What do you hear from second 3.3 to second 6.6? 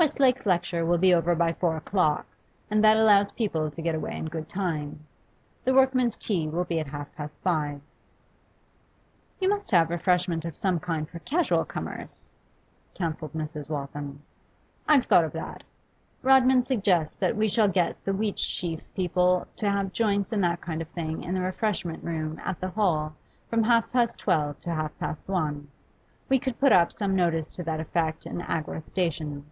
people to get away in good time. The workmen's tea